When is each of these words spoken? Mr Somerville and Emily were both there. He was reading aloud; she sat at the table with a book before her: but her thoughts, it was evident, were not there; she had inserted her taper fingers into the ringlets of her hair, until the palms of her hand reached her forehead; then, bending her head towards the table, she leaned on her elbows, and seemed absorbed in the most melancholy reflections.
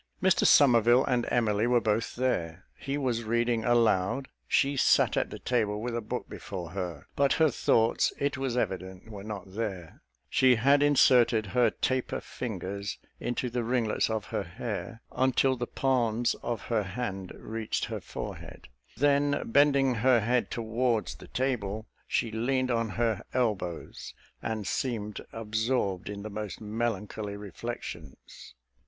Mr 0.19 0.47
Somerville 0.47 1.05
and 1.05 1.27
Emily 1.29 1.67
were 1.67 1.79
both 1.79 2.15
there. 2.15 2.65
He 2.75 2.97
was 2.97 3.23
reading 3.23 3.63
aloud; 3.63 4.29
she 4.47 4.75
sat 4.75 5.15
at 5.15 5.29
the 5.29 5.37
table 5.37 5.79
with 5.79 5.95
a 5.95 6.01
book 6.01 6.27
before 6.27 6.71
her: 6.71 7.05
but 7.15 7.33
her 7.33 7.51
thoughts, 7.51 8.11
it 8.17 8.35
was 8.35 8.57
evident, 8.57 9.11
were 9.11 9.23
not 9.23 9.53
there; 9.53 10.01
she 10.27 10.55
had 10.55 10.81
inserted 10.81 11.45
her 11.53 11.69
taper 11.69 12.19
fingers 12.19 12.97
into 13.19 13.47
the 13.47 13.63
ringlets 13.63 14.09
of 14.09 14.25
her 14.33 14.41
hair, 14.41 15.03
until 15.11 15.55
the 15.55 15.67
palms 15.67 16.33
of 16.41 16.61
her 16.61 16.81
hand 16.81 17.31
reached 17.35 17.85
her 17.85 18.01
forehead; 18.01 18.69
then, 18.97 19.43
bending 19.51 19.93
her 19.93 20.19
head 20.21 20.49
towards 20.49 21.13
the 21.13 21.27
table, 21.27 21.85
she 22.07 22.31
leaned 22.31 22.71
on 22.71 22.89
her 22.89 23.21
elbows, 23.35 24.15
and 24.41 24.65
seemed 24.65 25.21
absorbed 25.31 26.09
in 26.09 26.23
the 26.23 26.31
most 26.31 26.59
melancholy 26.59 27.37
reflections. 27.37 28.55